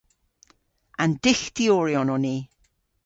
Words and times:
An 1.03 1.11
dyghtyoryon 1.23 2.13
on 2.15 2.21
ni. 2.25 2.35